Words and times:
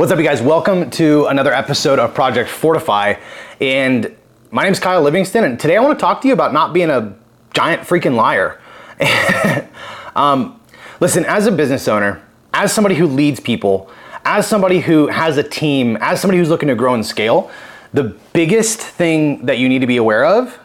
What's 0.00 0.10
up, 0.10 0.18
you 0.18 0.24
guys? 0.24 0.40
Welcome 0.40 0.88
to 0.92 1.26
another 1.26 1.52
episode 1.52 1.98
of 1.98 2.14
Project 2.14 2.48
Fortify. 2.48 3.16
And 3.60 4.16
my 4.50 4.62
name 4.62 4.72
is 4.72 4.80
Kyle 4.80 5.02
Livingston, 5.02 5.44
and 5.44 5.60
today 5.60 5.76
I 5.76 5.82
want 5.82 5.98
to 5.98 6.02
talk 6.02 6.22
to 6.22 6.26
you 6.26 6.32
about 6.32 6.54
not 6.54 6.72
being 6.72 6.88
a 6.88 7.14
giant 7.52 7.82
freaking 7.82 8.14
liar. 8.14 8.58
um, 10.16 10.58
listen, 11.00 11.26
as 11.26 11.46
a 11.46 11.52
business 11.52 11.86
owner, 11.86 12.22
as 12.54 12.72
somebody 12.72 12.94
who 12.94 13.06
leads 13.06 13.40
people, 13.40 13.90
as 14.24 14.46
somebody 14.46 14.80
who 14.80 15.08
has 15.08 15.36
a 15.36 15.42
team, 15.42 15.98
as 16.00 16.18
somebody 16.18 16.38
who's 16.38 16.48
looking 16.48 16.70
to 16.70 16.74
grow 16.74 16.94
and 16.94 17.04
scale, 17.04 17.50
the 17.92 18.16
biggest 18.32 18.80
thing 18.80 19.44
that 19.44 19.58
you 19.58 19.68
need 19.68 19.80
to 19.80 19.86
be 19.86 19.98
aware 19.98 20.24
of 20.24 20.58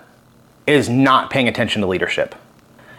is 0.65 0.87
not 0.87 1.29
paying 1.29 1.49
attention 1.49 1.81
to 1.81 1.87
leadership. 1.89 2.35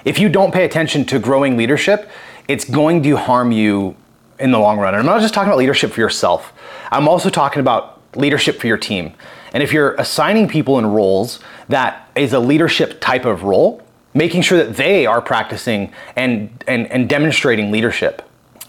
If 0.05 0.19
you 0.19 0.29
don't 0.29 0.53
pay 0.53 0.67
attention 0.67 1.07
to 1.07 1.19
growing 1.19 1.57
leadership, 1.57 2.11
it's 2.47 2.67
going 2.67 3.03
to 3.05 3.17
harm 3.17 3.53
you 3.53 3.97
in 4.39 4.51
the 4.51 4.59
long 4.59 4.79
run. 4.79 4.95
And 4.95 5.01
I'm 5.01 5.07
not 5.07 5.21
just 5.21 5.35
talking 5.35 5.49
about 5.49 5.59
leadership 5.59 5.93
for 5.93 6.01
yourself, 6.01 6.53
I'm 6.91 7.09
also 7.09 7.31
talking 7.31 7.61
about 7.61 8.01
leadership 8.17 8.59
for 8.59 8.67
your 8.67 8.79
team. 8.79 9.15
And 9.53 9.63
if 9.63 9.73
you're 9.73 9.95
assigning 9.95 10.49
people 10.49 10.79
in 10.79 10.87
roles 10.87 11.39
that 11.69 12.11
is 12.15 12.33
a 12.33 12.41
leadership 12.41 13.01
type 13.01 13.25
of 13.25 13.43
role, 13.43 13.83
making 14.15 14.43
sure 14.43 14.59
that 14.59 14.77
they 14.77 15.07
are 15.07 15.21
practicing 15.21 15.93
and, 16.15 16.65
and, 16.67 16.91
and 16.91 17.09
demonstrating 17.09 17.71
leadership. 17.71 18.23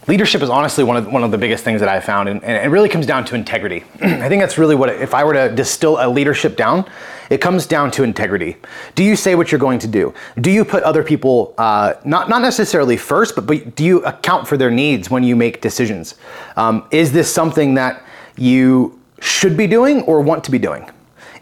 Leadership 0.08 0.40
is 0.40 0.48
honestly 0.48 0.84
one 0.84 0.96
of, 0.96 1.12
one 1.12 1.22
of 1.22 1.30
the 1.30 1.36
biggest 1.36 1.64
things 1.64 1.80
that 1.80 1.88
I've 1.90 2.02
found, 2.02 2.30
and, 2.30 2.42
and 2.42 2.56
it 2.64 2.70
really 2.70 2.88
comes 2.88 3.04
down 3.04 3.26
to 3.26 3.34
integrity. 3.34 3.84
I 4.00 4.26
think 4.30 4.40
that's 4.40 4.56
really 4.56 4.74
what, 4.74 4.88
if 4.88 5.12
I 5.12 5.22
were 5.22 5.34
to 5.34 5.54
distill 5.54 5.98
a 6.00 6.08
leadership 6.08 6.56
down, 6.56 6.88
it 7.28 7.42
comes 7.42 7.66
down 7.66 7.90
to 7.90 8.04
integrity. 8.04 8.56
Do 8.94 9.04
you 9.04 9.16
say 9.16 9.34
what 9.34 9.52
you're 9.52 9.58
going 9.58 9.78
to 9.80 9.86
do? 9.86 10.14
Do 10.40 10.50
you 10.50 10.64
put 10.64 10.82
other 10.82 11.04
people, 11.04 11.52
uh, 11.58 11.92
not, 12.06 12.30
not 12.30 12.40
necessarily 12.40 12.96
first, 12.96 13.34
but, 13.34 13.46
but 13.46 13.76
do 13.76 13.84
you 13.84 14.02
account 14.06 14.48
for 14.48 14.56
their 14.56 14.70
needs 14.70 15.10
when 15.10 15.22
you 15.22 15.36
make 15.36 15.60
decisions? 15.60 16.14
Um, 16.56 16.88
is 16.90 17.12
this 17.12 17.30
something 17.30 17.74
that 17.74 18.02
you 18.38 18.98
should 19.20 19.58
be 19.58 19.66
doing 19.66 20.00
or 20.04 20.22
want 20.22 20.42
to 20.44 20.50
be 20.50 20.58
doing? 20.58 20.88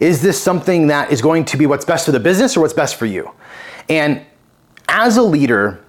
Is 0.00 0.20
this 0.20 0.42
something 0.42 0.88
that 0.88 1.12
is 1.12 1.22
going 1.22 1.44
to 1.44 1.56
be 1.56 1.66
what's 1.66 1.84
best 1.84 2.04
for 2.04 2.10
the 2.10 2.20
business 2.20 2.56
or 2.56 2.62
what's 2.62 2.74
best 2.74 2.96
for 2.96 3.06
you? 3.06 3.30
And 3.88 4.26
as 4.88 5.18
a 5.18 5.22
leader, 5.22 5.84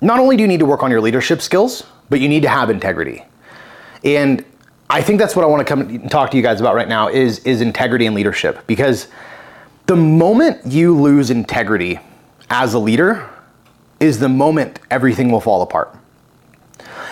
not 0.00 0.20
only 0.20 0.36
do 0.36 0.42
you 0.42 0.48
need 0.48 0.60
to 0.60 0.66
work 0.66 0.84
on 0.84 0.92
your 0.92 1.00
leadership 1.00 1.42
skills, 1.42 1.84
but 2.10 2.20
you 2.20 2.28
need 2.28 2.42
to 2.42 2.48
have 2.48 2.68
integrity. 2.68 3.24
And 4.04 4.44
I 4.90 5.00
think 5.00 5.18
that's 5.18 5.36
what 5.36 5.44
I 5.44 5.48
want 5.48 5.60
to 5.60 5.64
come 5.64 5.80
and 5.80 6.10
talk 6.10 6.32
to 6.32 6.36
you 6.36 6.42
guys 6.42 6.60
about 6.60 6.74
right 6.74 6.88
now 6.88 7.08
is, 7.08 7.38
is 7.40 7.60
integrity 7.60 8.06
and 8.06 8.14
leadership 8.14 8.66
because 8.66 9.08
the 9.86 9.96
moment 9.96 10.66
you 10.66 10.96
lose 10.96 11.30
integrity 11.30 12.00
as 12.50 12.74
a 12.74 12.78
leader 12.78 13.28
is 14.00 14.18
the 14.18 14.28
moment 14.28 14.80
everything 14.90 15.30
will 15.30 15.40
fall 15.40 15.62
apart. 15.62 15.96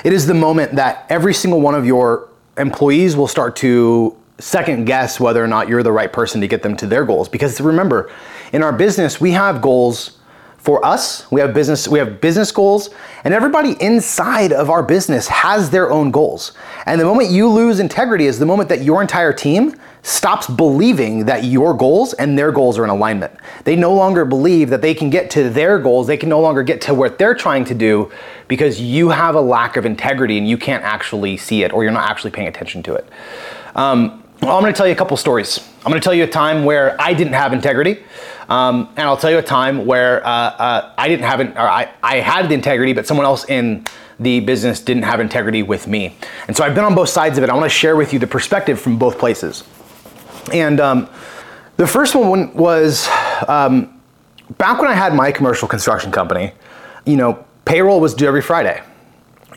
It 0.04 0.12
is 0.12 0.26
the 0.26 0.34
moment 0.34 0.76
that 0.76 1.06
every 1.08 1.34
single 1.34 1.60
one 1.60 1.74
of 1.74 1.86
your 1.86 2.28
employees 2.56 3.16
will 3.16 3.28
start 3.28 3.56
to 3.56 4.16
second 4.38 4.84
guess 4.84 5.20
whether 5.20 5.42
or 5.42 5.48
not 5.48 5.68
you're 5.68 5.82
the 5.82 5.92
right 5.92 6.12
person 6.12 6.40
to 6.40 6.48
get 6.48 6.62
them 6.62 6.76
to 6.76 6.86
their 6.86 7.04
goals. 7.04 7.28
Because 7.28 7.60
remember, 7.60 8.10
in 8.52 8.62
our 8.62 8.72
business, 8.72 9.20
we 9.20 9.32
have 9.32 9.60
goals 9.60 10.17
for 10.58 10.84
us 10.84 11.30
we 11.30 11.40
have 11.40 11.54
business 11.54 11.88
we 11.88 11.98
have 11.98 12.20
business 12.20 12.52
goals 12.52 12.90
and 13.24 13.34
everybody 13.34 13.76
inside 13.80 14.52
of 14.52 14.70
our 14.70 14.82
business 14.82 15.28
has 15.28 15.70
their 15.70 15.90
own 15.90 16.10
goals. 16.10 16.52
And 16.86 17.00
the 17.00 17.04
moment 17.04 17.30
you 17.30 17.48
lose 17.48 17.80
integrity 17.80 18.26
is 18.26 18.38
the 18.38 18.46
moment 18.46 18.68
that 18.68 18.82
your 18.82 19.02
entire 19.02 19.32
team 19.32 19.74
stops 20.02 20.46
believing 20.46 21.26
that 21.26 21.44
your 21.44 21.74
goals 21.74 22.14
and 22.14 22.38
their 22.38 22.52
goals 22.52 22.78
are 22.78 22.84
in 22.84 22.90
alignment. 22.90 23.32
They 23.64 23.76
no 23.76 23.92
longer 23.92 24.24
believe 24.24 24.70
that 24.70 24.80
they 24.80 24.94
can 24.94 25.10
get 25.10 25.30
to 25.32 25.50
their 25.50 25.78
goals. 25.78 26.06
They 26.06 26.16
can 26.16 26.28
no 26.28 26.40
longer 26.40 26.62
get 26.62 26.80
to 26.82 26.94
what 26.94 27.18
they're 27.18 27.34
trying 27.34 27.64
to 27.66 27.74
do 27.74 28.10
because 28.46 28.80
you 28.80 29.10
have 29.10 29.34
a 29.34 29.40
lack 29.40 29.76
of 29.76 29.84
integrity 29.84 30.38
and 30.38 30.48
you 30.48 30.56
can't 30.56 30.84
actually 30.84 31.36
see 31.36 31.64
it 31.64 31.72
or 31.72 31.82
you're 31.82 31.92
not 31.92 32.08
actually 32.08 32.30
paying 32.30 32.48
attention 32.48 32.82
to 32.84 32.94
it. 32.94 33.08
Um, 33.74 34.22
well, 34.40 34.56
I'm 34.56 34.62
going 34.62 34.72
to 34.72 34.76
tell 34.76 34.86
you 34.86 34.92
a 34.92 34.96
couple 34.96 35.16
stories. 35.16 35.58
I'm 35.84 35.90
going 35.90 36.00
to 36.00 36.04
tell 36.04 36.14
you 36.14 36.24
a 36.24 36.28
time 36.28 36.64
where 36.64 36.98
I 37.00 37.12
didn't 37.12 37.32
have 37.32 37.52
integrity, 37.52 38.02
um, 38.48 38.88
and 38.96 39.00
I'll 39.00 39.16
tell 39.16 39.30
you 39.30 39.38
a 39.38 39.42
time 39.42 39.86
where 39.86 40.26
uh, 40.26 40.30
uh, 40.30 40.92
I 40.96 41.08
didn't 41.08 41.26
have 41.26 41.40
it, 41.40 41.56
or 41.56 41.68
I, 41.68 41.90
I 42.02 42.16
had 42.16 42.48
the 42.48 42.54
integrity, 42.54 42.92
but 42.92 43.06
someone 43.06 43.26
else 43.26 43.48
in 43.48 43.84
the 44.18 44.40
business 44.40 44.80
didn't 44.80 45.04
have 45.04 45.20
integrity 45.20 45.62
with 45.62 45.86
me. 45.86 46.16
And 46.46 46.56
so 46.56 46.64
I've 46.64 46.74
been 46.74 46.84
on 46.84 46.94
both 46.94 47.08
sides 47.08 47.38
of 47.38 47.44
it. 47.44 47.50
I 47.50 47.54
want 47.54 47.64
to 47.64 47.70
share 47.76 47.94
with 47.94 48.12
you 48.12 48.18
the 48.18 48.26
perspective 48.26 48.80
from 48.80 48.98
both 48.98 49.18
places. 49.18 49.64
And 50.52 50.80
um, 50.80 51.08
the 51.76 51.86
first 51.86 52.14
one 52.14 52.52
was 52.54 53.08
um, 53.46 54.00
back 54.56 54.80
when 54.80 54.88
I 54.88 54.94
had 54.94 55.14
my 55.14 55.30
commercial 55.30 55.68
construction 55.68 56.10
company. 56.10 56.52
You 57.04 57.16
know, 57.16 57.44
payroll 57.64 58.00
was 58.00 58.14
due 58.14 58.26
every 58.26 58.42
Friday, 58.42 58.82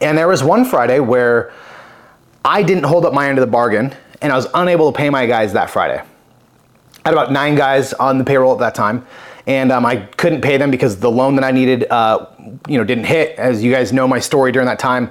and 0.02 0.18
there 0.18 0.28
was 0.28 0.44
one 0.44 0.66
Friday 0.66 1.00
where 1.00 1.53
I 2.44 2.63
didn't 2.63 2.84
hold 2.84 3.06
up 3.06 3.13
my 3.13 3.29
end 3.29 3.38
of 3.38 3.46
the 3.46 3.52
bargain 3.52 3.94
and 4.22 4.31
I 4.31 4.35
was 4.35 4.47
unable 4.53 4.91
to 4.91 4.97
pay 4.97 5.09
my 5.09 5.25
guys 5.25 5.53
that 5.53 5.69
Friday. 5.69 6.03
I 7.03 7.09
had 7.09 7.13
about 7.13 7.31
nine 7.31 7.56
guys 7.56 7.94
on 7.94 8.19
the 8.19 8.23
payroll 8.23 8.53
at 8.53 8.59
that 8.59 8.75
time, 8.75 9.06
and 9.47 9.72
um, 9.72 9.85
I 9.85 9.97
couldn't 9.97 10.41
pay 10.41 10.57
them 10.57 10.69
because 10.69 11.00
the 11.00 11.09
loan 11.09 11.35
that 11.35 11.44
I 11.44 11.50
needed, 11.50 11.88
uh, 11.89 12.28
you 12.67 12.78
know, 12.78 12.84
didn't 12.84 13.06
hit. 13.06 13.38
As 13.39 13.63
you 13.63 13.72
guys 13.72 13.91
know, 13.91 14.07
my 14.07 14.19
story 14.19 14.51
during 14.51 14.67
that 14.67 14.78
time, 14.78 15.09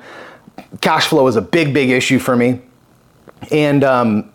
cash 0.80 1.08
flow 1.08 1.24
was 1.24 1.34
a 1.34 1.42
big, 1.42 1.74
big 1.74 1.90
issue 1.90 2.20
for 2.20 2.36
me, 2.36 2.60
and 3.50 3.82
um, 3.82 4.32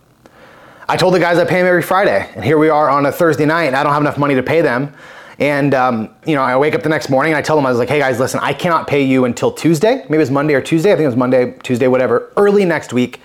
I 0.89 0.97
told 0.97 1.13
the 1.13 1.19
guys 1.19 1.37
I 1.37 1.45
pay 1.45 1.59
them 1.59 1.67
every 1.67 1.81
Friday, 1.81 2.29
and 2.35 2.43
here 2.43 2.57
we 2.57 2.67
are 2.67 2.89
on 2.89 3.05
a 3.05 3.11
Thursday 3.11 3.45
night, 3.45 3.65
and 3.65 3.75
I 3.75 3.83
don't 3.83 3.93
have 3.93 4.01
enough 4.01 4.17
money 4.17 4.35
to 4.35 4.43
pay 4.43 4.61
them. 4.61 4.93
And 5.39 5.73
um, 5.73 6.09
you 6.25 6.35
know, 6.35 6.41
I 6.41 6.57
wake 6.57 6.75
up 6.75 6.83
the 6.83 6.89
next 6.89 7.09
morning 7.09 7.33
and 7.33 7.37
I 7.37 7.41
tell 7.41 7.55
them 7.55 7.65
I 7.65 7.69
was 7.69 7.79
like, 7.79 7.89
"Hey 7.89 7.99
guys, 7.99 8.19
listen, 8.19 8.39
I 8.41 8.53
cannot 8.53 8.87
pay 8.87 9.03
you 9.03 9.25
until 9.25 9.51
Tuesday. 9.51 10.05
Maybe 10.09 10.21
it's 10.21 10.31
Monday 10.31 10.53
or 10.53 10.61
Tuesday. 10.61 10.91
I 10.91 10.95
think 10.95 11.03
it 11.03 11.07
was 11.07 11.15
Monday, 11.17 11.55
Tuesday, 11.63 11.87
whatever. 11.87 12.31
Early 12.37 12.63
next 12.63 12.93
week. 12.93 13.19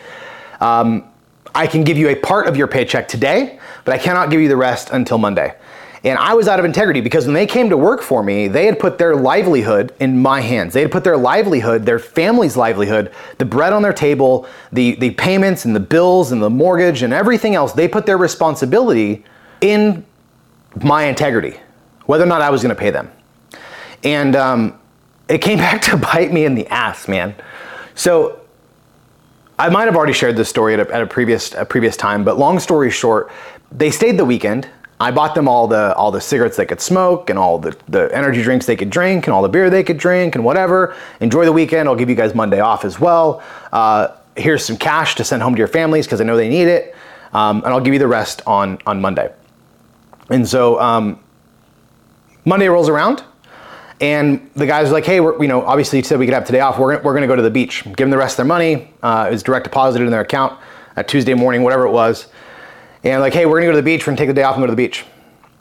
Um, 0.61 1.10
I 1.55 1.67
can 1.67 1.85
give 1.85 1.99
you 1.99 2.09
a 2.09 2.15
part 2.15 2.47
of 2.47 2.57
your 2.57 2.67
paycheck 2.67 3.09
today, 3.09 3.59
but 3.85 3.95
I 3.95 3.99
cannot 3.99 4.31
give 4.31 4.41
you 4.41 4.49
the 4.49 4.57
rest 4.57 4.91
until 4.91 5.19
Monday. 5.19 5.55
And 6.03 6.19
I 6.19 6.33
was 6.33 6.49
out 6.49 6.59
of 6.59 6.65
integrity 6.65 7.03
because 7.03 7.27
when 7.27 7.35
they 7.35 7.47
came 7.47 7.69
to 7.69 7.77
work 7.77 8.01
for 8.01 8.23
me, 8.23 8.49
they 8.49 8.65
had 8.65 8.79
put 8.79 8.97
their 8.97 9.15
livelihood 9.15 9.95
in 10.01 10.21
my 10.21 10.41
hands. 10.41 10.73
They 10.73 10.81
had 10.81 10.91
put 10.91 11.05
their 11.05 11.19
livelihood, 11.19 11.85
their 11.85 11.99
family's 11.99 12.57
livelihood, 12.57 13.13
the 13.37 13.45
bread 13.45 13.75
on 13.75 13.83
their 13.83 13.93
table, 13.93 14.47
the, 14.73 14.95
the 14.95 15.11
payments 15.11 15.67
and 15.67 15.77
the 15.77 15.81
bills 15.81 16.33
and 16.33 16.43
the 16.43 16.49
mortgage 16.49 17.03
and 17.03 17.13
everything 17.13 17.55
else, 17.55 17.75
they 17.75 17.87
put 17.87 18.07
their 18.07 18.17
responsibility 18.17 19.25
in 19.61 20.07
my 20.83 21.05
integrity, 21.05 21.61
whether 22.07 22.25
or 22.25 22.29
not 22.29 22.41
I 22.41 22.49
was 22.49 22.63
going 22.63 22.75
to 22.75 22.81
pay 22.81 22.91
them. 22.91 23.11
And 24.03 24.37
um, 24.37 24.79
it 25.29 25.39
came 25.39 25.59
back 25.59 25.83
to 25.83 25.99
bite 25.99 26.33
me 26.33 26.47
in 26.47 26.55
the 26.55 26.67
ass, 26.69 27.09
man. 27.09 27.35
So 27.95 28.40
I 29.61 29.69
might 29.69 29.85
have 29.85 29.95
already 29.95 30.15
shared 30.15 30.37
this 30.37 30.49
story 30.49 30.73
at 30.73 30.81
a, 30.81 30.95
at 30.95 31.03
a 31.03 31.07
previous 31.07 31.53
a 31.53 31.67
previous 31.67 31.95
time, 31.95 32.25
but 32.25 32.39
long 32.39 32.59
story 32.59 32.91
short, 32.91 33.31
they 33.71 33.91
stayed 33.91 34.17
the 34.17 34.25
weekend. 34.25 34.67
I 34.99 35.11
bought 35.11 35.35
them 35.35 35.49
all 35.49 35.67
the 35.67 35.95
all 35.97 36.11
the 36.11 36.21
cigarettes 36.21 36.57
they 36.57 36.65
could 36.65 36.81
smoke 36.81 37.29
and 37.29 37.39
all 37.39 37.59
the, 37.59 37.77
the 37.87 38.09
energy 38.17 38.43
drinks 38.43 38.65
they 38.65 38.75
could 38.75 38.89
drink 38.89 39.27
and 39.27 39.35
all 39.35 39.43
the 39.43 39.51
beer 39.51 39.69
they 39.69 39.85
could 39.85 39.99
drink 39.99 40.35
and 40.35 40.47
whatever. 40.47 40.97
Enjoy 41.21 41.45
the 41.45 41.53
weekend. 41.53 41.91
I'll 41.91 41.95
give 41.95 42.09
you 42.09 42.15
guys 42.15 42.35
Monday 42.35 42.61
off 42.61 42.87
as 42.87 42.99
well. 42.99 43.43
Uh, 43.71 44.09
here's 44.35 44.65
some 44.65 44.79
cash 44.79 45.15
to 45.17 45.25
send 45.25 45.43
home 45.43 45.55
to 45.55 45.59
your 45.59 45.69
families 45.69 46.07
because 46.07 46.23
I 46.23 46.25
know 46.25 46.39
they 46.39 46.49
need 46.49 46.67
it, 46.67 46.95
um, 47.35 47.59
and 47.59 47.67
I'll 47.67 47.83
give 47.83 47.93
you 47.93 48.01
the 48.01 48.09
rest 48.09 48.41
on 48.47 48.79
on 48.87 48.99
Monday. 49.03 49.31
And 50.31 50.49
so 50.49 50.81
um, 50.81 51.21
Monday 52.47 52.69
rolls 52.69 52.89
around. 52.89 53.25
And 54.01 54.51
the 54.55 54.67
guys 54.67 54.89
were 54.89 54.95
like, 54.95 55.05
hey, 55.05 55.17
you 55.17 55.47
know, 55.47 55.63
obviously 55.63 55.99
you 55.99 56.05
said 56.05 56.19
we 56.19 56.25
could 56.27 56.35
have 56.35 56.47
today 56.47 56.61
off. 56.61 56.79
We're 56.79 56.95
gonna, 56.95 57.05
we're 57.05 57.15
gonna 57.15 57.27
go 57.27 57.37
to 57.37 57.43
the 57.43 57.51
beach. 57.51 57.85
Give 57.85 57.97
them 57.97 58.11
the 58.11 58.17
rest 58.17 58.35
of 58.35 58.37
their 58.39 58.47
money. 58.47 58.93
Uh, 59.03 59.27
it 59.29 59.33
was 59.33 59.43
direct 59.43 59.65
deposited 59.65 60.05
in 60.05 60.11
their 60.11 60.23
account 60.23 60.59
Tuesday 61.07 61.35
morning, 61.35 61.63
whatever 61.63 61.87
it 61.87 61.91
was. 61.91 62.29
And 63.05 63.21
like, 63.21 63.33
hey, 63.33 63.47
we're 63.47 63.59
gonna 63.59 63.69
go 63.69 63.73
to 63.73 63.77
the 63.77 63.83
beach. 63.83 64.03
We're 64.03 64.13
gonna 64.13 64.19
take 64.19 64.29
the 64.29 64.35
day 64.35 64.43
off 64.43 64.55
and 64.55 64.63
go 64.63 64.67
to 64.67 64.73
the 64.73 64.77
beach. 64.77 65.05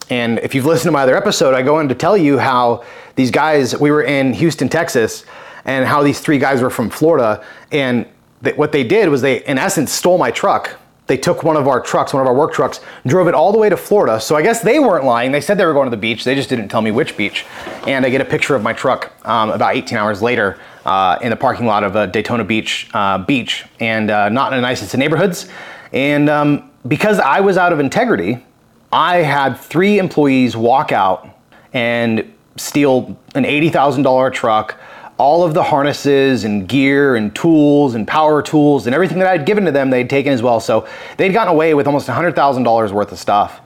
And 0.10 0.40
if 0.40 0.56
you've 0.56 0.66
listened 0.66 0.88
to 0.88 0.92
my 0.92 1.04
other 1.04 1.16
episode, 1.16 1.54
I 1.54 1.62
go 1.62 1.80
in 1.80 1.88
to 1.90 1.96
tell 1.96 2.18
you 2.18 2.40
how 2.40 2.84
these 3.16 3.30
guys, 3.30 3.78
we 3.78 3.92
were 3.92 4.02
in 4.02 4.34
Houston, 4.34 4.68
Texas, 4.68 5.24
and 5.66 5.86
how 5.86 6.02
these 6.02 6.20
three 6.20 6.40
guys 6.40 6.62
were 6.62 6.70
from 6.70 6.90
Florida. 6.90 7.46
And 7.72 8.08
th- 8.44 8.58
what 8.58 8.72
they 8.72 8.84
did 8.84 9.10
was 9.10 9.22
they, 9.22 9.44
in 9.46 9.58
essence, 9.58 9.92
stole 9.92 10.18
my 10.18 10.32
truck 10.32 10.80
they 11.10 11.18
took 11.18 11.44
one 11.44 11.58
of 11.58 11.68
our 11.68 11.82
trucks, 11.82 12.14
one 12.14 12.22
of 12.22 12.28
our 12.28 12.36
work 12.36 12.54
trucks, 12.54 12.82
drove 13.08 13.28
it 13.28 13.34
all 13.34 13.52
the 13.52 13.58
way 13.58 13.68
to 13.68 13.76
Florida. 13.76 14.22
So 14.22 14.36
I 14.36 14.44
guess 14.44 14.62
they 14.62 14.78
weren't 14.78 15.04
lying. 15.04 15.32
They 15.32 15.42
said 15.42 15.58
they 15.58 15.66
were 15.66 15.74
going 15.74 15.88
to 15.88 15.90
the 15.90 15.98
beach. 15.98 16.24
They 16.24 16.36
just 16.36 16.50
didn't 16.50 16.70
tell 16.70 16.84
me 16.84 16.92
which 16.92 17.18
beach. 17.18 17.46
And 17.88 18.06
I 18.06 18.10
get 18.10 18.22
a 18.22 18.26
picture 18.26 18.56
of 18.56 18.62
my 18.62 18.74
truck 18.74 19.12
um, 19.28 19.50
about 19.50 19.76
18 19.76 19.98
hours 19.98 20.22
later 20.22 20.60
uh, 20.86 21.18
in 21.24 21.32
the 21.32 21.36
parking 21.36 21.66
lot 21.66 21.84
of 21.84 21.96
a 21.96 22.06
Daytona 22.06 22.44
Beach 22.44 22.90
uh, 22.94 23.18
beach, 23.18 23.66
and 23.80 24.12
uh, 24.12 24.30
not 24.30 24.54
in 24.54 24.58
the 24.58 24.62
nicest 24.62 24.94
of 24.94 25.00
neighborhoods. 25.00 25.50
And 25.94 26.30
um, 26.30 26.70
because 26.88 27.20
I 27.20 27.40
was 27.40 27.58
out 27.58 27.74
of 27.74 27.80
integrity, 27.80 28.46
I 28.94 29.18
had 29.18 29.58
three 29.58 29.98
employees 29.98 30.56
walk 30.56 30.92
out 30.92 31.28
and 31.74 32.32
steal 32.56 33.18
an 33.34 33.46
$80,000 33.46 34.32
truck 34.32 34.80
all 35.20 35.44
of 35.44 35.54
the 35.54 35.62
harnesses 35.62 36.46
and 36.46 36.68
gear 36.68 37.16
and 37.16 37.36
tools 37.36 37.94
and 37.94 38.08
power 38.08 38.42
tools 38.42 38.88
and 38.88 38.96
everything 38.96 39.20
that 39.20 39.28
I'd 39.28 39.46
given 39.46 39.66
to 39.66 39.72
them, 39.72 39.90
they'd 39.90 40.10
taken 40.10 40.32
as 40.32 40.42
well. 40.42 40.62
So 40.62 40.88
they'd 41.18 41.34
gotten 41.34 41.54
away 41.54 41.74
with 41.74 41.88
almost 41.88 42.08
$100,000 42.08 42.92
worth 42.92 43.12
of 43.12 43.20
stuff. 43.20 43.60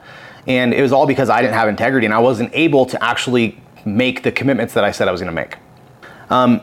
And 0.48 0.74
it 0.74 0.82
was 0.82 0.92
all 0.92 1.06
because 1.06 1.30
I 1.30 1.42
didn't 1.42 1.54
have 1.54 1.70
integrity 1.70 2.06
and 2.06 2.14
I 2.14 2.20
wasn't 2.20 2.50
able 2.54 2.88
to 2.88 3.02
actually 3.02 3.62
make 3.86 4.24
the 4.24 4.32
commitments 4.32 4.74
that 4.74 4.84
I 4.84 4.92
said 4.92 5.08
I 5.08 5.12
was 5.12 5.22
going 5.22 5.34
to 5.34 5.42
make. 5.42 5.58
Um, 6.30 6.62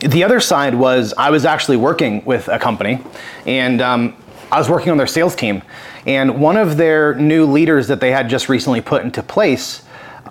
the 0.00 0.22
other 0.22 0.38
side 0.38 0.74
was 0.74 1.14
I 1.16 1.30
was 1.30 1.44
actually 1.44 1.76
working 1.76 2.24
with 2.24 2.48
a 2.48 2.58
company, 2.58 3.00
and 3.46 3.82
um, 3.82 4.16
I 4.50 4.58
was 4.58 4.68
working 4.68 4.90
on 4.90 4.96
their 4.96 5.06
sales 5.06 5.36
team, 5.36 5.62
and 6.06 6.40
one 6.40 6.56
of 6.56 6.78
their 6.78 7.14
new 7.14 7.44
leaders 7.44 7.88
that 7.88 8.00
they 8.00 8.10
had 8.10 8.30
just 8.30 8.48
recently 8.48 8.80
put 8.80 9.02
into 9.02 9.22
place 9.22 9.82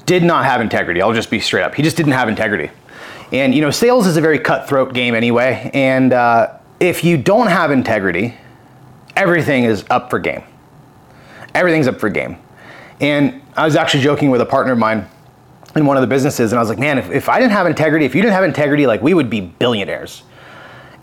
did 0.06 0.24
not 0.24 0.46
have 0.46 0.60
integrity. 0.60 1.02
I'll 1.02 1.14
just 1.14 1.30
be 1.30 1.40
straight 1.40 1.64
up. 1.64 1.76
He 1.76 1.84
just 1.84 1.98
didn't 1.98 2.14
have 2.14 2.28
integrity. 2.28 2.72
And 3.32 3.54
you 3.54 3.62
know, 3.62 3.70
sales 3.70 4.08
is 4.08 4.18
a 4.18 4.22
very 4.22 4.40
cutthroat 4.40 4.94
game 4.94 5.14
anyway, 5.14 5.70
and 5.74 6.14
uh, 6.14 6.58
if 6.80 7.04
you 7.04 7.16
don't 7.16 7.48
have 7.48 7.70
integrity, 7.70 8.36
everything 9.16 9.66
is 9.66 9.86
up 9.92 10.10
for 10.10 10.18
game. 10.18 10.44
Everything's 11.54 11.88
up 11.88 12.00
for 12.00 12.10
game. 12.10 12.38
And 13.00 13.42
I 13.56 13.66
was 13.66 13.76
actually 13.76 14.04
joking 14.04 14.32
with 14.32 14.42
a 14.42 14.46
partner 14.46 14.74
of 14.74 14.80
mine 14.80 15.08
in 15.76 15.86
one 15.86 15.96
of 15.96 16.02
the 16.02 16.08
businesses, 16.08 16.52
and 16.52 16.60
I 16.60 16.62
was 16.62 16.70
like, 16.70 16.80
man, 16.80 16.98
if, 16.98 17.12
if 17.12 17.30
I 17.30 17.40
didn't 17.40 17.52
have 17.52 17.68
integrity, 17.68 18.06
if 18.06 18.16
you 18.16 18.22
didn't 18.24 18.34
have 18.34 18.44
integrity, 18.44 18.88
like 18.88 19.02
we 19.04 19.14
would 19.14 19.30
be 19.30 19.42
billionaires. 19.42 20.24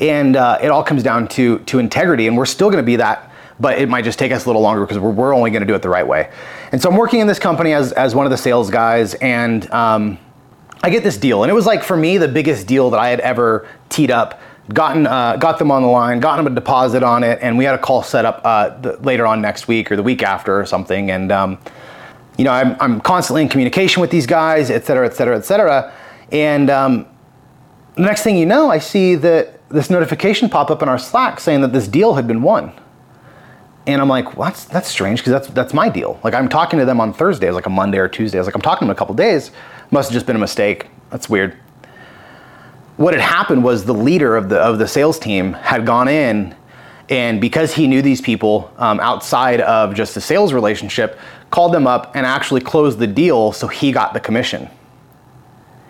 And 0.01 0.35
uh, 0.37 0.59
it 0.61 0.69
all 0.69 0.83
comes 0.83 1.03
down 1.03 1.29
to 1.29 1.61
to 1.61 1.79
integrity, 1.79 2.27
and 2.27 2.37
we're 2.37 2.45
still 2.45 2.71
going 2.71 2.83
to 2.83 2.87
be 2.87 2.97
that, 2.97 3.31
but 3.61 3.79
it 3.79 3.89
might 3.89 4.05
just 4.05 4.19
take 4.19 4.33
us 4.33 4.45
a 4.45 4.49
little 4.49 4.63
longer 4.63 4.83
because 4.83 4.99
we're, 4.99 5.11
we're 5.11 5.35
only 5.35 5.51
going 5.51 5.63
to 5.63 5.67
do 5.67 5.75
it 5.75 5.81
the 5.81 5.89
right 5.89 6.07
way. 6.07 6.31
And 6.73 6.83
so 6.83 6.91
I'm 6.91 6.97
working 6.97 7.21
in 7.21 7.29
this 7.29 7.39
company 7.39 7.73
as 7.73 7.93
as 7.93 8.17
one 8.17 8.27
of 8.27 8.31
the 8.31 8.37
sales 8.37 8.69
guys, 8.69 9.15
and 9.15 9.71
um, 9.71 10.19
I 10.83 10.91
get 10.91 11.03
this 11.03 11.17
deal, 11.17 11.43
and 11.43 11.51
it 11.51 11.55
was 11.55 11.67
like 11.67 11.83
for 11.83 11.97
me 11.97 12.19
the 12.19 12.29
biggest 12.29 12.67
deal 12.67 12.91
that 12.91 13.01
I 13.01 13.09
had 13.09 13.21
ever 13.21 13.69
teed 13.89 14.11
up. 14.11 14.41
Gotten 14.73 15.07
uh, 15.07 15.37
got 15.37 15.59
them 15.59 15.71
on 15.71 15.83
the 15.83 15.89
line, 15.89 16.21
got 16.21 16.37
them 16.37 16.47
a 16.47 16.51
deposit 16.51 17.03
on 17.03 17.23
it, 17.23 17.39
and 17.41 17.57
we 17.57 17.65
had 17.65 17.75
a 17.75 17.79
call 17.79 18.03
set 18.03 18.25
up 18.25 18.41
uh, 18.45 18.71
the, 18.81 18.97
later 18.99 19.27
on 19.27 19.41
next 19.41 19.69
week 19.69 19.91
or 19.93 19.97
the 19.97 20.03
week 20.03 20.23
after 20.23 20.59
or 20.59 20.67
something, 20.67 21.11
and. 21.11 21.33
Um, 21.33 21.59
you 22.39 22.45
know, 22.45 22.51
I'm, 22.51 22.77
I'm 22.81 23.01
constantly 23.01 23.41
in 23.41 23.49
communication 23.49 24.03
with 24.03 24.11
these 24.11 24.27
guys, 24.27 24.69
et 24.71 24.85
cetera, 24.85 25.07
et 25.07 25.15
cetera, 25.15 25.39
et 25.39 25.47
cetera. 25.47 25.91
And 26.31 26.69
um, 26.69 27.07
the 27.95 28.03
next 28.03 28.25
thing 28.25 28.37
you 28.37 28.45
know, 28.45 28.71
I 28.71 28.79
see 28.79 29.15
that 29.15 29.67
this 29.71 29.89
notification 29.89 30.51
pop 30.51 30.71
up 30.71 30.83
in 30.83 30.89
our 30.91 30.99
Slack 30.99 31.41
saying 31.41 31.63
that 31.63 31.73
this 31.73 31.89
deal 31.89 32.15
had 32.15 32.27
been 32.27 32.43
won. 32.43 32.73
And 33.87 34.01
I'm 34.01 34.09
like, 34.09 34.37
well, 34.37 34.49
that's, 34.49 34.65
that's 34.65 34.89
strange 34.89 35.21
because 35.21 35.33
that's, 35.33 35.49
that's 35.49 35.75
my 35.75 35.89
deal. 35.89 36.21
Like 36.25 36.35
I'm 36.35 36.49
talking 36.49 36.79
to 36.79 36.85
them 36.85 37.01
on 37.01 37.13
Thursday, 37.13 37.51
like 37.51 37.67
a 37.67 37.71
Monday 37.71 37.99
or 37.99 38.09
Tuesday. 38.09 38.39
I 38.39 38.41
was 38.41 38.47
like, 38.49 38.55
I'm 38.55 38.61
talking 38.61 38.81
to 38.81 38.87
them 38.87 38.97
a 38.97 38.99
couple 38.99 39.15
days. 39.15 39.53
Must 39.91 40.09
have 40.09 40.15
just 40.15 40.27
been 40.27 40.37
a 40.37 40.41
mistake. 40.41 40.89
That's 41.11 41.29
weird. 41.29 41.57
What 42.97 43.15
had 43.15 43.21
happened 43.21 43.63
was 43.63 43.85
the 43.85 43.95
leader 43.95 44.37
of 44.37 44.49
the, 44.49 44.59
of 44.59 44.79
the 44.79 44.89
sales 44.89 45.19
team 45.19 45.53
had 45.53 45.87
gone 45.87 46.09
in 46.09 46.57
and 47.09 47.41
because 47.41 47.73
he 47.73 47.87
knew 47.87 48.03
these 48.03 48.21
people 48.21 48.73
um, 48.79 48.99
outside 49.01 49.61
of 49.61 49.95
just 49.95 50.17
a 50.17 50.21
sales 50.21 50.53
relationship, 50.53 51.19
called 51.51 51.73
them 51.73 51.87
up 51.87 52.17
and 52.17 52.27
actually 52.27 52.61
closed 52.61 52.99
the 52.99 53.07
deal 53.07 53.53
so 53.53 53.69
he 53.69 53.93
got 53.93 54.13
the 54.13 54.21
commission. 54.21 54.69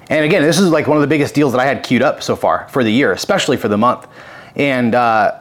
And 0.09 0.25
again, 0.25 0.43
this 0.43 0.59
is 0.59 0.69
like 0.69 0.87
one 0.87 0.97
of 0.97 1.01
the 1.01 1.09
biggest 1.09 1.35
deals 1.35 1.53
that 1.53 1.61
I 1.61 1.65
had 1.65 1.83
queued 1.83 2.03
up 2.03 2.23
so 2.23 2.37
far 2.37 2.69
for 2.69 2.85
the 2.85 2.91
year, 2.91 3.13
especially 3.13 3.57
for 3.57 3.69
the 3.69 3.79
month. 3.79 4.07
And 4.55 4.95
uh, 4.95 5.41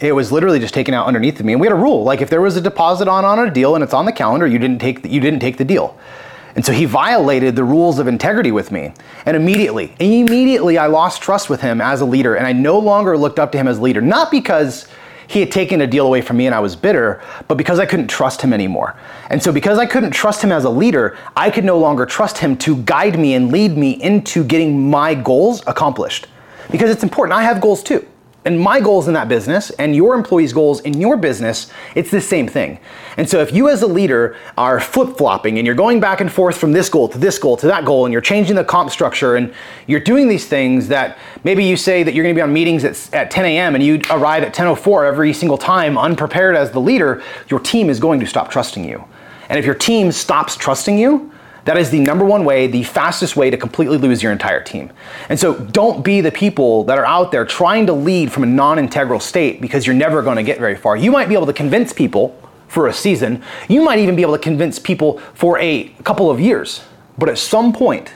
it 0.00 0.12
was 0.12 0.30
literally 0.30 0.58
just 0.58 0.74
taken 0.74 0.94
out 0.94 1.06
underneath 1.06 1.40
of 1.40 1.46
me. 1.46 1.52
And 1.52 1.60
we 1.60 1.66
had 1.66 1.72
a 1.72 1.80
rule, 1.80 2.04
like 2.04 2.20
if 2.20 2.30
there 2.30 2.40
was 2.40 2.56
a 2.56 2.60
deposit 2.60 3.08
on 3.08 3.24
on 3.24 3.38
a 3.40 3.50
deal 3.50 3.74
and 3.74 3.82
it's 3.82 3.94
on 3.94 4.04
the 4.04 4.12
calendar, 4.12 4.46
you 4.46 4.58
didn't 4.58 4.78
take 4.78 5.02
the, 5.02 5.08
you 5.08 5.20
didn't 5.20 5.40
take 5.40 5.56
the 5.56 5.64
deal. 5.64 5.98
And 6.54 6.64
so 6.64 6.72
he 6.72 6.86
violated 6.86 7.56
the 7.56 7.64
rules 7.64 7.98
of 7.98 8.08
integrity 8.08 8.52
with 8.52 8.72
me. 8.72 8.92
And 9.26 9.36
immediately, 9.36 9.94
immediately 10.00 10.78
I 10.78 10.86
lost 10.86 11.20
trust 11.22 11.50
with 11.50 11.60
him 11.60 11.80
as 11.80 12.00
a 12.00 12.04
leader 12.04 12.36
and 12.36 12.46
I 12.46 12.52
no 12.52 12.78
longer 12.78 13.16
looked 13.16 13.38
up 13.38 13.52
to 13.52 13.58
him 13.58 13.68
as 13.68 13.78
leader, 13.80 14.00
not 14.00 14.30
because 14.30 14.88
he 15.26 15.40
had 15.40 15.52
taken 15.52 15.82
a 15.82 15.86
deal 15.86 16.06
away 16.06 16.22
from 16.22 16.38
me 16.38 16.46
and 16.46 16.54
I 16.54 16.60
was 16.60 16.74
bitter, 16.74 17.22
but 17.48 17.56
because 17.56 17.78
I 17.78 17.86
couldn't 17.86 18.08
trust 18.08 18.40
him 18.40 18.52
anymore. 18.52 18.96
And 19.30 19.42
so, 19.42 19.52
because 19.52 19.78
I 19.78 19.84
couldn't 19.84 20.12
trust 20.12 20.42
him 20.42 20.50
as 20.50 20.64
a 20.64 20.70
leader, 20.70 21.18
I 21.36 21.50
could 21.50 21.64
no 21.64 21.78
longer 21.78 22.06
trust 22.06 22.38
him 22.38 22.56
to 22.58 22.76
guide 22.82 23.18
me 23.18 23.34
and 23.34 23.52
lead 23.52 23.76
me 23.76 24.02
into 24.02 24.42
getting 24.42 24.88
my 24.88 25.14
goals 25.14 25.62
accomplished. 25.66 26.28
Because 26.70 26.88
it's 26.90 27.02
important, 27.02 27.38
I 27.38 27.42
have 27.42 27.60
goals 27.60 27.82
too 27.82 28.06
and 28.48 28.58
my 28.58 28.80
goals 28.80 29.08
in 29.08 29.12
that 29.12 29.28
business 29.28 29.68
and 29.72 29.94
your 29.94 30.14
employees' 30.14 30.54
goals 30.54 30.80
in 30.80 30.98
your 30.98 31.18
business, 31.18 31.70
it's 31.94 32.10
the 32.10 32.20
same 32.20 32.48
thing. 32.48 32.80
And 33.18 33.28
so 33.28 33.40
if 33.40 33.52
you 33.52 33.68
as 33.68 33.82
a 33.82 33.86
leader 33.86 34.38
are 34.56 34.80
flip-flopping 34.80 35.58
and 35.58 35.66
you're 35.66 35.74
going 35.74 36.00
back 36.00 36.22
and 36.22 36.32
forth 36.32 36.56
from 36.56 36.72
this 36.72 36.88
goal 36.88 37.10
to 37.10 37.18
this 37.18 37.38
goal 37.38 37.58
to 37.58 37.66
that 37.66 37.84
goal 37.84 38.06
and 38.06 38.12
you're 38.12 38.22
changing 38.22 38.56
the 38.56 38.64
comp 38.64 38.90
structure 38.90 39.36
and 39.36 39.52
you're 39.86 40.00
doing 40.00 40.28
these 40.28 40.46
things 40.46 40.88
that 40.88 41.18
maybe 41.44 41.62
you 41.62 41.76
say 41.76 42.02
that 42.02 42.14
you're 42.14 42.24
gonna 42.24 42.34
be 42.34 42.40
on 42.40 42.50
meetings 42.50 42.84
at, 42.84 43.12
at 43.12 43.30
10 43.30 43.44
a.m. 43.44 43.74
and 43.74 43.84
you 43.84 44.00
arrive 44.08 44.42
at 44.42 44.54
10.04 44.54 45.06
every 45.06 45.34
single 45.34 45.58
time 45.58 45.98
unprepared 45.98 46.56
as 46.56 46.70
the 46.70 46.80
leader, 46.80 47.22
your 47.48 47.60
team 47.60 47.90
is 47.90 48.00
going 48.00 48.18
to 48.18 48.26
stop 48.26 48.50
trusting 48.50 48.82
you. 48.82 49.04
And 49.50 49.58
if 49.58 49.66
your 49.66 49.74
team 49.74 50.10
stops 50.10 50.56
trusting 50.56 50.96
you, 50.96 51.30
that 51.68 51.76
is 51.76 51.90
the 51.90 52.00
number 52.00 52.24
one 52.24 52.46
way, 52.46 52.66
the 52.66 52.82
fastest 52.82 53.36
way 53.36 53.50
to 53.50 53.56
completely 53.58 53.98
lose 53.98 54.22
your 54.22 54.32
entire 54.32 54.62
team. 54.62 54.90
And 55.28 55.38
so 55.38 55.52
don't 55.52 56.02
be 56.02 56.22
the 56.22 56.32
people 56.32 56.84
that 56.84 56.96
are 56.96 57.04
out 57.04 57.30
there 57.30 57.44
trying 57.44 57.84
to 57.88 57.92
lead 57.92 58.32
from 58.32 58.42
a 58.42 58.46
non 58.46 58.78
integral 58.78 59.20
state 59.20 59.60
because 59.60 59.86
you're 59.86 59.94
never 59.94 60.22
going 60.22 60.38
to 60.38 60.42
get 60.42 60.58
very 60.58 60.76
far. 60.76 60.96
You 60.96 61.12
might 61.12 61.28
be 61.28 61.34
able 61.34 61.44
to 61.44 61.52
convince 61.52 61.92
people 61.92 62.40
for 62.68 62.86
a 62.86 62.92
season, 62.94 63.42
you 63.68 63.82
might 63.82 63.98
even 63.98 64.16
be 64.16 64.22
able 64.22 64.32
to 64.32 64.42
convince 64.42 64.78
people 64.78 65.18
for 65.34 65.58
a 65.58 65.88
couple 66.04 66.30
of 66.30 66.40
years. 66.40 66.84
But 67.18 67.28
at 67.28 67.36
some 67.36 67.74
point, 67.74 68.14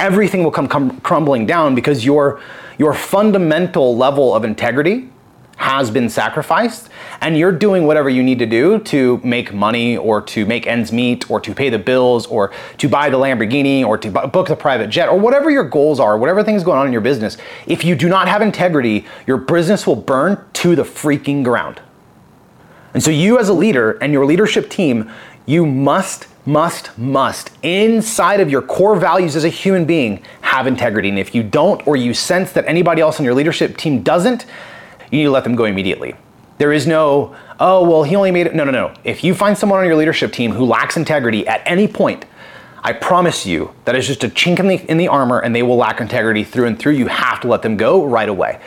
everything 0.00 0.42
will 0.42 0.50
come, 0.50 0.98
crumbling 1.00 1.44
down 1.44 1.74
because 1.74 2.06
your, 2.06 2.40
your 2.78 2.94
fundamental 2.94 3.94
level 3.94 4.34
of 4.34 4.44
integrity 4.44 5.10
has 5.56 5.90
been 5.90 6.08
sacrificed 6.08 6.88
and 7.20 7.38
you're 7.38 7.52
doing 7.52 7.86
whatever 7.86 8.10
you 8.10 8.22
need 8.22 8.38
to 8.38 8.46
do 8.46 8.78
to 8.80 9.20
make 9.22 9.52
money 9.52 9.96
or 9.96 10.20
to 10.20 10.44
make 10.44 10.66
ends 10.66 10.92
meet 10.92 11.30
or 11.30 11.40
to 11.40 11.54
pay 11.54 11.70
the 11.70 11.78
bills 11.78 12.26
or 12.26 12.52
to 12.78 12.88
buy 12.88 13.08
the 13.08 13.16
Lamborghini 13.16 13.84
or 13.84 13.96
to 13.96 14.10
book 14.10 14.48
the 14.48 14.56
private 14.56 14.90
jet 14.90 15.08
or 15.08 15.18
whatever 15.18 15.50
your 15.50 15.64
goals 15.64 16.00
are, 16.00 16.18
whatever 16.18 16.42
things 16.42 16.64
going 16.64 16.78
on 16.78 16.86
in 16.86 16.92
your 16.92 17.00
business, 17.00 17.36
if 17.66 17.84
you 17.84 17.94
do 17.94 18.08
not 18.08 18.26
have 18.26 18.42
integrity, 18.42 19.06
your 19.26 19.36
business 19.36 19.86
will 19.86 19.96
burn 19.96 20.44
to 20.54 20.74
the 20.74 20.82
freaking 20.82 21.44
ground. 21.44 21.80
And 22.94 23.02
so 23.02 23.10
you 23.10 23.38
as 23.38 23.48
a 23.48 23.54
leader 23.54 23.92
and 23.92 24.12
your 24.12 24.26
leadership 24.26 24.68
team, 24.68 25.10
you 25.46 25.64
must 25.64 26.26
must, 26.44 26.96
must, 26.98 27.52
inside 27.62 28.40
of 28.40 28.50
your 28.50 28.62
core 28.62 28.96
values 28.96 29.36
as 29.36 29.44
a 29.44 29.48
human 29.48 29.84
being, 29.84 30.22
have 30.40 30.66
integrity. 30.66 31.08
And 31.08 31.18
if 31.18 31.34
you 31.34 31.42
don't, 31.42 31.86
or 31.86 31.96
you 31.96 32.14
sense 32.14 32.52
that 32.52 32.66
anybody 32.66 33.00
else 33.00 33.20
on 33.20 33.24
your 33.24 33.34
leadership 33.34 33.76
team 33.76 34.02
doesn't, 34.02 34.44
you 35.12 35.18
need 35.18 35.24
to 35.24 35.30
let 35.30 35.44
them 35.44 35.54
go 35.54 35.64
immediately. 35.66 36.14
There 36.58 36.72
is 36.72 36.86
no, 36.86 37.36
oh, 37.60 37.88
well, 37.88 38.02
he 38.02 38.16
only 38.16 38.30
made 38.30 38.46
it. 38.46 38.54
No, 38.54 38.64
no, 38.64 38.70
no. 38.70 38.94
If 39.04 39.22
you 39.22 39.34
find 39.34 39.56
someone 39.56 39.78
on 39.78 39.86
your 39.86 39.94
leadership 39.96 40.32
team 40.32 40.52
who 40.52 40.64
lacks 40.64 40.96
integrity 40.96 41.46
at 41.46 41.62
any 41.66 41.86
point, 41.86 42.24
I 42.82 42.92
promise 42.92 43.46
you 43.46 43.74
that 43.84 43.94
is 43.94 44.06
just 44.06 44.24
a 44.24 44.28
chink 44.28 44.58
in 44.58 44.68
the, 44.68 44.90
in 44.90 44.96
the 44.96 45.08
armor 45.08 45.38
and 45.38 45.54
they 45.54 45.62
will 45.62 45.76
lack 45.76 46.00
integrity 46.00 46.44
through 46.44 46.66
and 46.66 46.78
through. 46.78 46.94
You 46.94 47.06
have 47.08 47.40
to 47.42 47.48
let 47.48 47.62
them 47.62 47.76
go 47.76 48.04
right 48.04 48.28
away. 48.28 48.60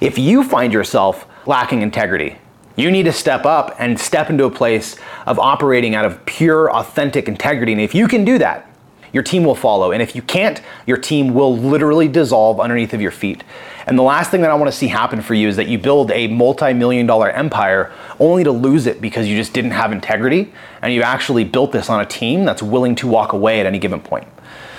If 0.00 0.18
you 0.18 0.44
find 0.44 0.72
yourself 0.72 1.26
lacking 1.46 1.82
integrity, 1.82 2.36
you 2.74 2.90
need 2.90 3.04
to 3.04 3.12
step 3.12 3.44
up 3.44 3.76
and 3.78 3.98
step 3.98 4.28
into 4.28 4.44
a 4.44 4.50
place 4.50 4.96
of 5.26 5.38
operating 5.38 5.94
out 5.94 6.04
of 6.04 6.24
pure, 6.26 6.74
authentic 6.74 7.28
integrity. 7.28 7.72
And 7.72 7.80
if 7.80 7.94
you 7.94 8.08
can 8.08 8.24
do 8.24 8.38
that, 8.38 8.68
your 9.12 9.22
team 9.22 9.44
will 9.44 9.54
follow. 9.54 9.92
And 9.92 10.02
if 10.02 10.16
you 10.16 10.22
can't, 10.22 10.60
your 10.86 10.96
team 10.96 11.34
will 11.34 11.56
literally 11.56 12.08
dissolve 12.08 12.60
underneath 12.60 12.94
of 12.94 13.00
your 13.00 13.10
feet. 13.10 13.44
And 13.86 13.98
the 13.98 14.02
last 14.02 14.30
thing 14.30 14.42
that 14.42 14.50
I 14.50 14.54
want 14.54 14.70
to 14.70 14.76
see 14.76 14.88
happen 14.88 15.20
for 15.20 15.34
you 15.34 15.48
is 15.48 15.56
that 15.56 15.68
you 15.68 15.78
build 15.78 16.10
a 16.10 16.28
multi 16.28 16.72
million 16.72 17.06
dollar 17.06 17.30
empire 17.30 17.92
only 18.18 18.44
to 18.44 18.52
lose 18.52 18.86
it 18.86 19.00
because 19.00 19.28
you 19.28 19.36
just 19.36 19.52
didn't 19.52 19.72
have 19.72 19.92
integrity 19.92 20.52
and 20.80 20.92
you 20.92 21.02
actually 21.02 21.44
built 21.44 21.72
this 21.72 21.90
on 21.90 22.00
a 22.00 22.06
team 22.06 22.44
that's 22.44 22.62
willing 22.62 22.94
to 22.96 23.06
walk 23.06 23.32
away 23.32 23.60
at 23.60 23.66
any 23.66 23.78
given 23.78 24.00
point. 24.00 24.26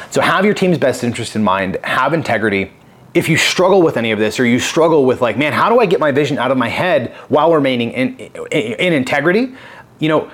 So 0.10 0.22
have 0.22 0.46
your 0.46 0.54
team's 0.54 0.78
best 0.78 1.04
interest 1.04 1.36
in 1.36 1.44
mind, 1.44 1.78
have 1.84 2.13
integrity. 2.13 2.72
If 3.13 3.30
you 3.30 3.38
struggle 3.38 3.82
with 3.82 3.98
any 3.98 4.12
of 4.12 4.20
this 4.20 4.40
or 4.40 4.46
you 4.46 4.60
struggle 4.60 5.06
with 5.06 5.22
like, 5.22 5.38
man, 5.38 5.54
how 5.54 5.70
do 5.70 5.80
I 5.80 5.86
get 5.86 6.00
my 6.00 6.12
vision 6.12 6.38
out 6.38 6.52
of 6.52 6.58
my 6.58 6.70
head 6.70 7.13
while 7.30 7.54
remaining 7.54 7.92
in, 7.92 8.18
in, 8.18 8.46
in 8.52 8.94
integrity? 8.94 9.54
You 10.00 10.10
know, 10.10 10.32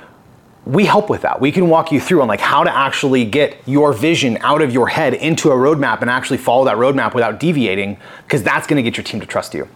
we 0.65 0.85
help 0.85 1.09
with 1.09 1.21
that. 1.21 1.39
We 1.39 1.51
can 1.51 1.69
walk 1.69 1.91
you 1.91 1.99
through 1.99 2.21
on 2.21 2.27
like 2.27 2.41
how 2.41 2.63
to 2.63 2.75
actually 2.75 3.25
get 3.25 3.57
your 3.65 3.93
vision 3.93 4.37
out 4.41 4.61
of 4.61 4.71
your 4.71 4.87
head 4.87 5.13
into 5.13 5.49
a 5.49 5.55
roadmap 5.55 6.01
and 6.01 6.09
actually 6.09 6.37
follow 6.37 6.65
that 6.65 6.77
roadmap 6.77 7.13
without 7.13 7.39
deviating, 7.39 7.97
because 8.23 8.43
that's 8.43 8.67
going 8.67 8.77
to 8.77 8.83
get 8.83 8.97
your 8.97 9.03
team 9.03 9.19
to 9.19 9.25
trust 9.25 9.53
you. 9.53 9.67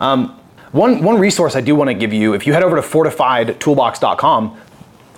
Um, 0.00 0.38
one, 0.72 1.02
one 1.02 1.18
resource 1.18 1.56
I 1.56 1.60
do 1.60 1.74
want 1.74 1.88
to 1.88 1.94
give 1.94 2.12
you, 2.12 2.34
if 2.34 2.46
you 2.46 2.52
head 2.52 2.62
over 2.62 2.76
to 2.76 2.82
fortifiedtoolbox.com, 2.82 4.60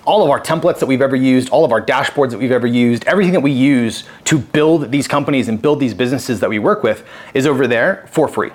all 0.05 0.23
of 0.25 0.31
our 0.31 0.41
templates 0.41 0.79
that 0.79 0.87
we've 0.87 1.03
ever 1.03 1.17
used, 1.17 1.51
all 1.51 1.65
of 1.65 1.73
our 1.73 1.85
dashboards 1.85 2.31
that 2.31 2.39
we've 2.39 2.53
ever 2.53 2.67
used, 2.67 3.05
everything 3.07 3.33
that 3.33 3.41
we 3.41 3.51
use 3.51 4.05
to 4.25 4.39
build 4.39 4.91
these 4.91 5.07
companies 5.07 5.49
and 5.49 5.61
build 5.61 5.81
these 5.81 5.93
businesses 5.93 6.41
that 6.41 6.49
we 6.49 6.59
work 6.59 6.83
with 6.83 7.07
is 7.35 7.47
over 7.47 7.67
there 7.67 8.07
for 8.11 8.29
free. 8.29 8.51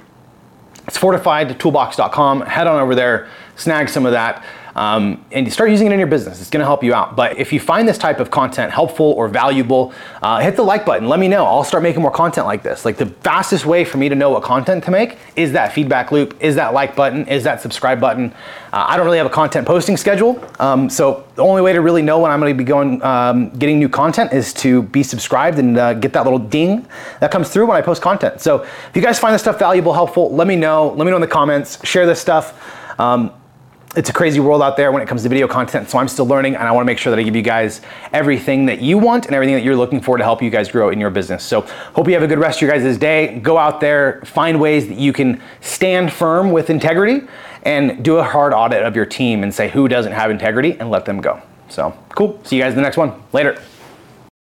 It's 0.88 0.98
fortifiedtoolbox.com. 0.98 2.42
Head 2.42 2.68
on 2.68 2.80
over 2.80 2.96
there, 2.96 3.28
snag 3.56 3.90
some 3.90 4.06
of 4.06 4.12
that. 4.14 4.44
Um, 4.76 5.24
and 5.32 5.46
you 5.46 5.52
start 5.52 5.70
using 5.70 5.88
it 5.88 5.94
in 5.94 6.00
your 6.00 6.08
business. 6.08 6.42
It's 6.42 6.50
going 6.50 6.60
to 6.60 6.66
help 6.66 6.84
you 6.84 6.94
out. 6.94 7.16
But 7.16 7.38
if 7.38 7.54
you 7.54 7.60
find 7.60 7.88
this 7.88 7.98
type 7.98 8.20
of 8.20 8.30
content 8.30 8.72
helpful 8.72 9.06
or 9.06 9.30
valuable, 9.30 9.94
uh, 10.22 10.40
hit 10.40 10.58
the 10.58 10.64
like 10.64 10.86
button. 10.86 11.08
Let 11.08 11.20
me 11.20 11.28
know. 11.30 11.46
I'll 11.46 11.64
start 11.64 11.82
making 11.82 12.02
more 12.02 12.12
content 12.12 12.46
like 12.46 12.62
this. 12.62 12.84
Like 12.84 12.98
the 12.98 13.06
fastest 13.06 13.66
way 13.66 13.86
for 13.86 13.98
me 13.98 14.10
to 14.10 14.16
know 14.16 14.32
what 14.32 14.44
content 14.44 14.84
to 14.84 14.92
make 14.92 15.18
is 15.36 15.54
that 15.54 15.72
feedback 15.74 16.12
loop, 16.12 16.36
is 16.42 16.56
that 16.56 16.74
like 16.74 16.96
button, 16.96 17.26
is 17.28 17.44
that 17.46 17.62
subscribe 17.62 18.02
button. 18.02 18.34
Uh, 18.74 18.86
I 18.90 18.98
don't 18.98 19.06
really 19.06 19.18
have 19.18 19.28
a 19.28 19.30
content 19.30 19.66
posting 19.66 19.96
schedule, 19.96 20.44
um, 20.60 20.90
so 20.90 21.26
the 21.36 21.44
only 21.44 21.62
way 21.62 21.72
to 21.72 21.80
really 21.80 22.02
know 22.02 22.20
when 22.20 22.32
I'm 22.32 22.42
going 22.42 22.54
to 22.54 22.58
be 22.58 22.66
going 22.66 23.02
um, 23.04 23.50
getting 23.52 23.80
new 23.80 23.88
content 23.88 24.34
is 24.34 24.54
to 24.56 24.84
be 24.84 25.04
subscribed 25.04 25.60
and 25.60 25.78
uh, 25.78 25.94
get 25.94 26.12
that 26.14 26.26
little 26.26 26.40
ding 26.40 26.86
that 27.22 27.32
comes 27.32 27.50
through 27.50 27.68
when 27.68 27.78
I 27.78 27.82
post 27.82 28.02
content. 28.02 28.42
So 28.42 28.64
if 28.64 28.92
you 28.94 29.02
guys 29.02 29.20
find 29.20 29.34
this 29.34 29.42
stuff 29.42 29.58
valuable, 29.58 29.94
helpful, 29.94 30.34
let 30.36 30.48
me 30.48 30.58
know. 30.58 30.90
Let 30.90 31.06
me 31.06 31.12
know 31.12 31.18
in 31.18 31.22
the 31.22 31.28
comments. 31.28 31.86
Share 31.86 32.06
this 32.06 32.20
stuff. 32.20 33.00
Um, 33.00 33.32
it's 33.96 34.10
a 34.10 34.14
crazy 34.14 34.40
world 34.40 34.62
out 34.62 34.78
there 34.78 34.92
when 34.92 35.02
it 35.02 35.08
comes 35.08 35.24
to 35.24 35.30
video 35.30 35.48
content, 35.48 35.90
so 35.90 35.98
I'm 35.98 36.08
still 36.08 36.26
learning 36.26 36.56
and 36.56 36.68
I 36.68 36.72
wanna 36.72 36.86
make 36.86 36.98
sure 36.98 37.12
that 37.12 37.20
I 37.20 37.24
give 37.24 37.36
you 37.36 37.42
guys 37.42 37.82
everything 38.14 38.66
that 38.66 38.82
you 38.82 38.98
want 38.98 39.26
and 39.26 39.36
everything 39.36 39.56
that 39.56 39.64
you're 39.64 39.76
looking 39.76 40.02
for 40.02 40.18
to 40.18 40.24
help 40.24 40.42
you 40.42 40.50
guys 40.50 40.70
grow 40.70 40.90
in 40.90 41.00
your 41.00 41.10
business. 41.10 41.44
So 41.44 41.62
hope 41.94 42.08
you 42.08 42.14
have 42.14 42.24
a 42.24 42.28
good 42.28 42.40
rest 42.40 42.58
of 42.58 42.68
your 42.68 42.78
guys' 42.78 42.98
day. 42.98 43.40
Go 43.40 43.58
out 43.58 43.80
there, 43.80 44.22
find 44.26 44.60
ways 44.60 44.88
that 44.88 44.98
you 44.98 45.14
can 45.14 45.42
stand 45.62 46.12
firm 46.12 46.52
with 46.52 46.70
integrity 46.70 47.28
and 47.64 48.04
do 48.04 48.18
a 48.18 48.24
hard 48.24 48.54
audit 48.54 48.84
of 48.84 48.96
your 48.96 49.06
team 49.06 49.44
and 49.44 49.54
say 49.54 49.70
who 49.70 49.88
doesn't 49.88 50.12
have 50.14 50.30
integrity 50.30 50.78
and 50.80 50.90
let 50.90 51.06
them 51.06 51.22
go. 51.22 51.42
So 51.70 51.98
cool, 52.10 52.40
see 52.44 52.58
you 52.58 52.62
guys 52.62 52.72
in 52.72 52.78
the 52.78 52.84
next 52.84 52.98
one. 52.98 53.14
Later. 53.34 53.62